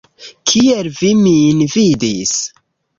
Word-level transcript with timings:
Kiel 0.51 0.89
vi 1.01 1.13
min 1.21 1.63
vidis? 1.77 2.37